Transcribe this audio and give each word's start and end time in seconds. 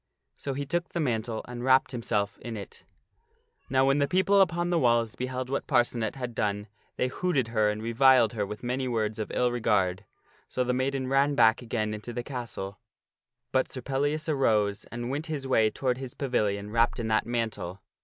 So 0.35 0.55
he 0.55 0.65
took 0.65 0.89
the 0.89 0.99
mantle 0.99 1.45
and 1.47 1.63
wrapped 1.63 1.91
himself 1.91 2.39
in 2.39 2.57
it. 2.57 2.85
Now 3.69 3.85
when 3.85 3.99
the 3.99 4.07
people 4.07 4.41
upon 4.41 4.71
the 4.71 4.79
walls 4.79 5.15
beheld 5.15 5.47
what 5.51 5.67
Parcenet 5.67 6.15
had 6.15 6.33
done, 6.33 6.65
they 6.95 7.07
hooted 7.07 7.49
her 7.49 7.69
and 7.69 7.83
reviled 7.83 8.33
her 8.33 8.43
with 8.43 8.63
many 8.63 8.87
words 8.87 9.19
of 9.19 9.29
ill 9.31 9.51
regard. 9.51 10.03
So 10.49 10.63
the 10.63 10.73
maiden 10.73 11.05
ran 11.05 11.35
back 11.35 11.61
again 11.61 11.93
into 11.93 12.13
the 12.13 12.23
castle, 12.23 12.79
but 13.51 13.71
Sir 13.71 13.81
Pellias 13.83 14.27
arose 14.27 14.85
and 14.85 15.11
went 15.11 15.27
his 15.27 15.45
way 15.45 15.69
toward 15.69 15.99
his 15.99 16.15
pavilion 16.15 16.71
wrapped 16.71 16.99
in 16.99 17.07
that 17.09 17.27
mantle. 17.27 17.83